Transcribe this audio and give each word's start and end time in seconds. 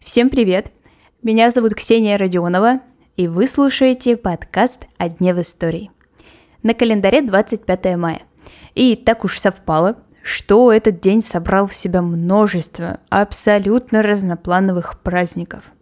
Всем 0.00 0.30
привет! 0.30 0.70
Меня 1.24 1.50
зовут 1.50 1.74
Ксения 1.74 2.16
Родионова, 2.16 2.80
и 3.16 3.26
вы 3.26 3.48
слушаете 3.48 4.16
подкаст 4.16 4.86
«О 4.96 5.08
дне 5.08 5.34
в 5.34 5.40
истории». 5.40 5.90
На 6.62 6.74
календаре 6.74 7.22
25 7.22 7.96
мая. 7.96 8.22
И 8.76 8.94
так 8.94 9.24
уж 9.24 9.40
совпало, 9.40 9.96
что 10.22 10.72
этот 10.72 11.00
день 11.00 11.20
собрал 11.20 11.66
в 11.66 11.74
себя 11.74 12.00
множество 12.00 13.00
абсолютно 13.10 14.02
разноплановых 14.02 15.00
праздников. 15.00 15.72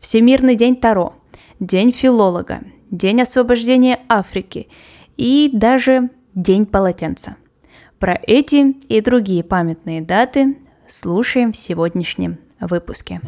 Всемирный 0.00 0.54
день 0.54 0.76
Таро, 0.76 1.14
День 1.60 1.92
филолога, 1.92 2.60
День 2.90 3.22
освобождения 3.22 4.00
Африки 4.10 4.68
и 5.16 5.48
даже 5.50 6.10
День 6.34 6.66
полотенца. 6.66 7.36
Про 8.02 8.18
эти 8.26 8.72
и 8.88 9.00
другие 9.00 9.44
памятные 9.44 10.00
даты 10.00 10.56
слушаем 10.88 11.52
в 11.52 11.56
сегодняшнем 11.56 12.38
выпуске. 12.58 13.20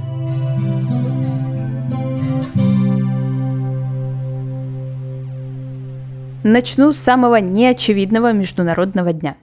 Начну 6.42 6.90
с 6.90 6.96
самого 6.96 7.36
неочевидного 7.36 8.32
Международного 8.32 9.12
дня. 9.12 9.36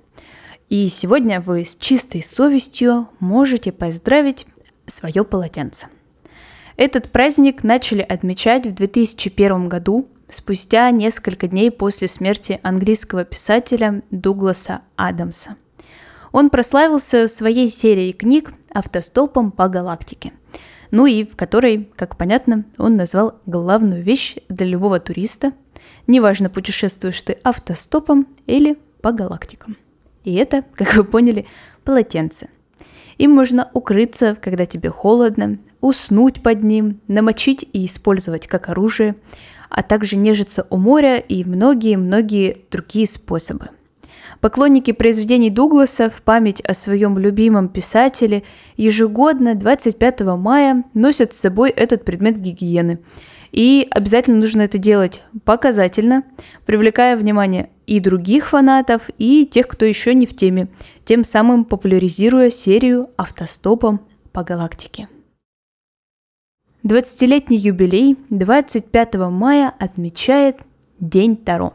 И 0.67 0.89
сегодня 0.89 1.39
вы 1.39 1.63
с 1.63 1.77
чистой 1.77 2.21
совестью 2.23 3.07
можете 3.21 3.71
поздравить 3.71 4.45
свое 4.85 5.23
полотенце. 5.23 5.87
Этот 6.75 7.09
праздник 7.09 7.63
начали 7.63 8.01
отмечать 8.01 8.67
в 8.67 8.73
2001 8.73 9.69
году, 9.69 10.09
спустя 10.31 10.89
несколько 10.91 11.47
дней 11.47 11.69
после 11.71 12.07
смерти 12.07 12.59
английского 12.63 13.25
писателя 13.25 14.01
Дугласа 14.09 14.81
Адамса. 14.95 15.55
Он 16.31 16.49
прославился 16.49 17.27
своей 17.27 17.69
серией 17.69 18.13
книг 18.13 18.53
«Автостопом 18.73 19.51
по 19.51 19.67
галактике», 19.67 20.31
ну 20.89 21.05
и 21.05 21.23
в 21.23 21.35
которой, 21.35 21.89
как 21.95 22.17
понятно, 22.17 22.65
он 22.77 22.97
назвал 22.97 23.39
главную 23.45 24.01
вещь 24.01 24.35
для 24.49 24.65
любого 24.65 24.99
туриста– 24.99 25.53
Неважно, 26.07 26.49
путешествуешь 26.49 27.21
ты 27.21 27.37
автостопом 27.43 28.27
или 28.47 28.77
по 29.01 29.11
галактикам. 29.11 29.77
И 30.23 30.35
это, 30.35 30.63
как 30.75 30.95
вы 30.95 31.03
поняли, 31.03 31.45
полотенце. 31.83 32.49
Им 33.17 33.31
можно 33.31 33.69
укрыться, 33.73 34.35
когда 34.35 34.65
тебе 34.65 34.89
холодно, 34.89 35.59
уснуть 35.79 36.41
под 36.41 36.63
ним, 36.63 37.01
намочить 37.07 37.67
и 37.71 37.85
использовать 37.85 38.47
как 38.47 38.69
оружие, 38.69 39.15
а 39.71 39.81
также 39.81 40.17
нежиться 40.17 40.67
у 40.69 40.77
моря 40.77 41.17
и 41.17 41.43
многие-многие 41.43 42.57
другие 42.69 43.07
способы. 43.07 43.69
Поклонники 44.39 44.91
произведений 44.91 45.49
Дугласа 45.49 46.09
в 46.09 46.21
память 46.21 46.61
о 46.61 46.73
своем 46.73 47.17
любимом 47.17 47.69
писателе 47.69 48.43
ежегодно 48.77 49.55
25 49.55 50.21
мая 50.37 50.83
носят 50.93 51.33
с 51.33 51.39
собой 51.39 51.71
этот 51.71 52.05
предмет 52.05 52.37
гигиены– 52.37 52.99
и 53.51 53.87
обязательно 53.91 54.37
нужно 54.37 54.61
это 54.61 54.77
делать 54.77 55.21
показательно, 55.43 56.23
привлекая 56.65 57.17
внимание 57.17 57.69
и 57.85 57.99
других 57.99 58.49
фанатов, 58.49 59.09
и 59.17 59.45
тех, 59.45 59.67
кто 59.67 59.85
еще 59.85 60.13
не 60.13 60.25
в 60.25 60.35
теме, 60.35 60.69
тем 61.03 61.23
самым 61.23 61.65
популяризируя 61.65 62.49
серию 62.49 63.09
автостопом 63.17 64.01
по 64.31 64.43
галактике. 64.43 65.09
20-летний 66.91 67.57
юбилей 67.57 68.17
25 68.29 69.15
мая 69.29 69.73
отмечает 69.79 70.57
День 70.99 71.37
Таро. 71.37 71.73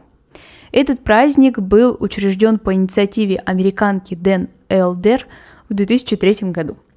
Этот 0.71 1.03
праздник 1.03 1.59
был 1.59 1.97
учрежден 1.99 2.59
по 2.59 2.73
инициативе 2.73 3.37
американки 3.37 4.13
Дэн 4.13 4.49
Элдер 4.69 5.25
в 5.69 5.73
2003 5.73 6.51
году– 6.51 6.77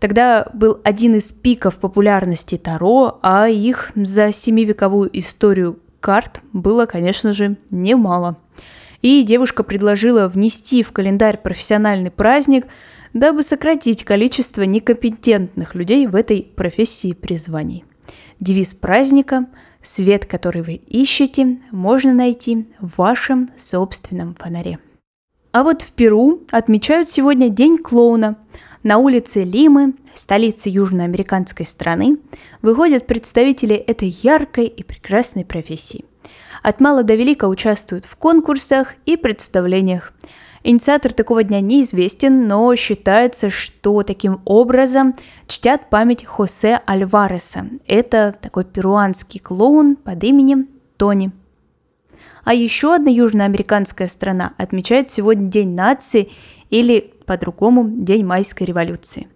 Тогда 0.00 0.48
был 0.52 0.80
один 0.84 1.14
из 1.14 1.32
пиков 1.32 1.76
популярности 1.76 2.58
Таро, 2.58 3.20
а 3.22 3.48
их 3.48 3.92
за 3.94 4.32
семивековую 4.32 5.08
историю 5.18 5.78
карт 6.00 6.42
было, 6.52 6.84
конечно 6.86 7.32
же, 7.32 7.56
немало. 7.70 8.36
И 9.02 9.22
девушка 9.22 9.62
предложила 9.62 10.28
внести 10.28 10.82
в 10.82 10.92
календарь 10.92 11.38
профессиональный 11.38 12.10
праздник, 12.10 12.66
дабы 13.14 13.42
сократить 13.42 14.04
количество 14.04 14.62
некомпетентных 14.62 15.74
людей 15.74 16.06
в 16.06 16.14
этой 16.14 16.42
профессии 16.42 17.14
призваний. 17.14 17.84
Девиз 18.40 18.74
праздника 18.74 19.46
«Свет, 19.80 20.26
который 20.26 20.60
вы 20.60 20.74
ищете, 20.74 21.58
можно 21.70 22.12
найти 22.12 22.66
в 22.80 22.98
вашем 22.98 23.50
собственном 23.56 24.34
фонаре». 24.34 24.78
А 25.52 25.64
вот 25.64 25.80
в 25.80 25.92
Перу 25.92 26.42
отмечают 26.50 27.08
сегодня 27.08 27.48
День 27.48 27.78
клоуна– 27.78 28.36
на 28.84 28.98
улице 28.98 29.44
Лимы, 29.44 29.94
столицы 30.14 30.68
южноамериканской 30.68 31.64
страны, 31.64 32.18
выходят 32.60 33.06
представители 33.06 33.74
этой 33.74 34.08
яркой 34.08 34.66
и 34.66 34.82
прекрасной 34.82 35.46
профессии. 35.46 36.04
От 36.62 36.80
мала 36.82 37.02
до 37.02 37.14
велика 37.14 37.48
участвуют 37.48 38.04
в 38.04 38.14
конкурсах 38.16 38.94
и 39.06 39.16
представлениях. 39.16 40.12
Инициатор 40.66 41.12
такого 41.12 41.44
дня 41.44 41.60
неизвестен, 41.60 42.48
но 42.48 42.74
считается, 42.74 43.50
что 43.50 44.02
таким 44.02 44.40
образом 44.46 45.14
чтят 45.46 45.90
память 45.90 46.24
Хосе 46.24 46.80
Альвареса. 46.86 47.66
Это 47.86 48.34
такой 48.40 48.64
перуанский 48.64 49.40
клоун 49.40 49.94
под 49.94 50.24
именем 50.24 50.68
Тони. 50.96 51.32
А 52.44 52.54
еще 52.54 52.94
одна 52.94 53.10
южноамериканская 53.10 54.08
страна 54.08 54.54
отмечает 54.56 55.10
сегодня 55.10 55.50
День 55.50 55.74
нации 55.74 56.30
или 56.70 57.12
по-другому 57.26 57.86
День 57.86 58.24
майской 58.24 58.66
революции. 58.66 59.28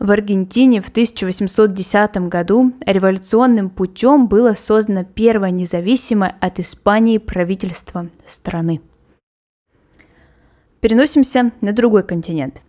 В 0.00 0.10
Аргентине 0.10 0.82
в 0.82 0.88
1810 0.88 2.28
году 2.28 2.72
революционным 2.84 3.70
путем 3.70 4.26
было 4.26 4.54
создано 4.54 5.04
первое 5.04 5.52
независимое 5.52 6.34
от 6.40 6.58
Испании 6.58 7.18
правительство 7.18 8.08
страны. 8.26 8.80
Переносимся 10.82 11.52
на 11.62 11.72
другой 11.72 12.02
континент. 12.02 12.60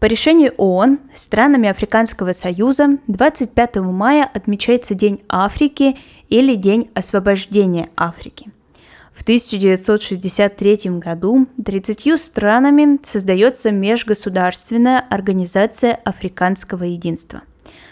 По 0.00 0.06
решению 0.06 0.52
ООН 0.56 0.98
странами 1.14 1.68
Африканского 1.68 2.32
Союза 2.32 2.98
25 3.06 3.76
мая 3.76 4.28
отмечается 4.34 4.94
День 4.94 5.22
Африки 5.28 5.96
или 6.28 6.56
День 6.56 6.90
освобождения 6.94 7.90
Африки– 7.96 8.50
в 9.12 9.22
1963 9.22 10.98
году 10.98 11.46
30 11.62 12.18
странами 12.18 12.98
создается 13.04 13.70
Межгосударственная 13.70 15.04
организация 15.10 15.94
Африканского 16.04 16.84
единства. 16.84 17.42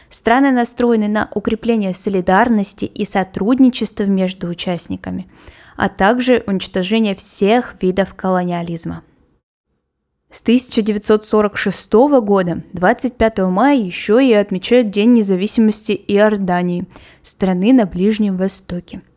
Страны 0.08 0.50
настроены 0.50 1.08
на 1.08 1.28
укрепление 1.34 1.94
солидарности 1.94 2.86
и 2.86 3.04
сотрудничества 3.04 4.04
между 4.04 4.48
участниками, 4.48 5.28
а 5.76 5.88
также 5.88 6.42
уничтожение 6.46 7.14
всех 7.14 7.76
видов 7.80 8.14
колониализма. 8.14 9.02
С 10.30 10.40
1946 10.42 11.92
года 12.22 12.62
25 12.72 13.38
мая 13.50 13.76
еще 13.76 14.24
и 14.24 14.32
отмечают 14.32 14.90
День 14.90 15.12
независимости 15.12 15.92
Иордании, 15.92 16.86
страны 17.22 17.72
на 17.72 17.86
Ближнем 17.86 18.36
Востоке– 18.36 19.02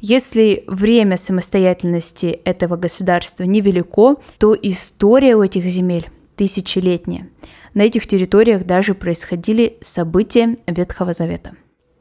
если 0.00 0.64
время 0.66 1.18
самостоятельности 1.18 2.40
этого 2.44 2.76
государства 2.76 3.44
невелико, 3.44 4.16
то 4.38 4.56
история 4.60 5.36
у 5.36 5.42
этих 5.42 5.64
земель 5.64 6.08
тысячелетняя. 6.36 7.28
На 7.74 7.82
этих 7.82 8.06
территориях 8.06 8.64
даже 8.64 8.94
происходили 8.94 9.76
события 9.82 10.56
Ветхого 10.66 11.12
Завета. 11.12 11.52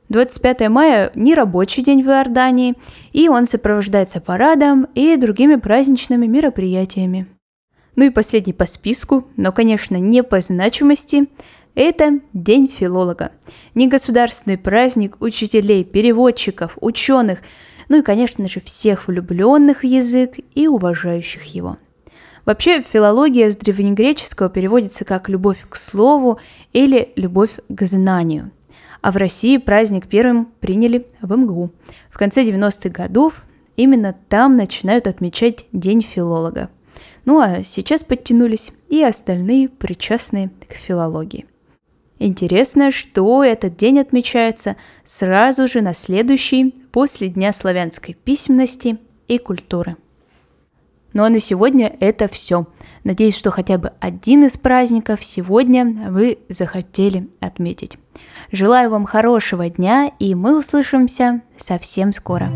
25 0.08 0.70
мая– 0.70 1.12
не 1.16 1.36
рабочий 1.36 1.84
день 1.84 2.02
в 2.02 2.08
Иордании, 2.08 2.76
и 3.12 3.28
он 3.28 3.46
сопровождается 3.46 4.22
парадом 4.22 4.88
и 4.96 5.18
другими 5.18 5.56
праздничными 5.56 6.26
мероприятиями. 6.26 7.28
Ну 7.96 8.06
и 8.06 8.10
последний 8.10 8.54
по 8.54 8.66
списку, 8.66 9.28
но, 9.36 9.52
конечно, 9.52 9.98
не 9.98 10.24
по 10.24 10.42
значимости– 10.42 11.28
это 11.76 12.20
День 12.34 12.68
филолога. 12.68 13.32
Негосударственный 13.76 14.58
праздник 14.58 15.18
учителей, 15.20 15.84
переводчиков, 15.84 16.78
ученых– 16.82 17.40
ну 17.90 17.98
и, 17.98 18.02
конечно 18.04 18.48
же, 18.48 18.62
всех 18.62 19.08
влюбленных 19.08 19.82
в 19.82 19.86
язык 19.86 20.36
и 20.54 20.68
уважающих 20.68 21.44
его. 21.46 21.78
Вообще, 22.46 22.82
филология 22.82 23.50
с 23.50 23.58
древнегреческого 23.58 24.50
переводится 24.50 25.04
как 25.06 25.28
«любовь 25.28 25.60
к 25.68 25.76
слову» 25.76 26.40
или 26.72 27.12
«любовь 27.16 27.52
к 27.68 27.82
знанию». 27.84 28.52
А 29.02 29.12
в 29.12 29.18
России 29.18 29.58
праздник 29.58 30.08
первым 30.08 30.46
приняли 30.60 31.08
в 31.22 31.36
МГУ. 31.36 31.72
В 32.10 32.18
конце 32.18 32.44
90-х 32.44 32.90
годов 32.90 33.44
именно 33.76 34.16
там 34.30 34.56
начинают 34.56 35.08
отмечать 35.08 35.66
День 35.72 36.02
филолога. 36.02 36.70
Ну 37.30 37.42
а 37.42 37.62
сейчас 37.64 38.04
подтянулись 38.04 38.72
и 38.90 39.04
остальные 39.04 39.70
причастные 39.70 40.50
к 40.68 40.74
филологии. 40.74 41.46
Интересно, 42.18 42.90
что 42.90 43.44
этот 43.44 43.78
день 43.78 44.00
отмечается 44.00 44.78
сразу 45.04 45.68
же 45.68 45.82
на 45.82 45.94
следующий 45.94 46.74
после 46.92 47.28
Дня 47.28 47.54
славянской 47.54 48.16
письменности 48.16 48.98
и 49.28 49.38
культуры. 49.38 49.96
Ну 51.14 51.24
а 51.24 51.30
на 51.30 51.40
сегодня 51.40 51.96
это 52.00 52.28
все. 52.28 52.66
Надеюсь, 53.04 53.38
что 53.38 53.52
хотя 53.52 53.78
бы 53.78 53.94
один 54.00 54.46
из 54.46 54.58
праздников 54.58 55.24
сегодня 55.24 55.86
вы 56.10 56.40
захотели 56.50 57.30
отметить. 57.40 58.00
Желаю 58.52 58.90
вам 58.90 59.06
хорошего 59.06 59.70
дня, 59.70 60.12
и 60.18 60.34
мы 60.34 60.58
услышимся 60.58 61.42
совсем 61.56 62.12
скоро. 62.12 62.50